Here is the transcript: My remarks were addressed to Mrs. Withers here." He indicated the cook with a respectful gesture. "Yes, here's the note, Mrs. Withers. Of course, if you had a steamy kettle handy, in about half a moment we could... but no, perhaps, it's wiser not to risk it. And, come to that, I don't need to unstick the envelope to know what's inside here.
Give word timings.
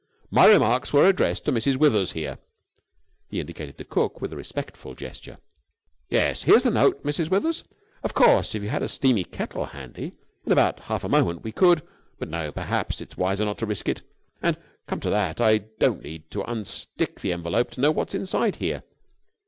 My 0.31 0.47
remarks 0.47 0.91
were 0.91 1.05
addressed 1.05 1.45
to 1.45 1.51
Mrs. 1.51 1.77
Withers 1.77 2.13
here." 2.13 2.39
He 3.29 3.39
indicated 3.39 3.77
the 3.77 3.83
cook 3.85 4.19
with 4.19 4.33
a 4.33 4.35
respectful 4.35 4.95
gesture. 4.95 5.37
"Yes, 6.09 6.41
here's 6.41 6.63
the 6.63 6.71
note, 6.71 7.03
Mrs. 7.03 7.29
Withers. 7.29 7.65
Of 8.01 8.15
course, 8.15 8.55
if 8.55 8.63
you 8.63 8.69
had 8.69 8.81
a 8.81 8.87
steamy 8.89 9.23
kettle 9.23 9.65
handy, 9.67 10.13
in 10.43 10.51
about 10.51 10.79
half 10.79 11.03
a 11.03 11.07
moment 11.07 11.43
we 11.43 11.51
could... 11.51 11.83
but 12.17 12.29
no, 12.31 12.51
perhaps, 12.51 12.99
it's 12.99 13.15
wiser 13.15 13.45
not 13.45 13.59
to 13.59 13.67
risk 13.67 13.87
it. 13.87 14.01
And, 14.41 14.57
come 14.87 15.01
to 15.01 15.09
that, 15.11 15.39
I 15.39 15.59
don't 15.59 16.01
need 16.01 16.31
to 16.31 16.41
unstick 16.49 17.19
the 17.19 17.31
envelope 17.31 17.69
to 17.73 17.81
know 17.81 17.91
what's 17.91 18.15
inside 18.15 18.55
here. 18.55 18.81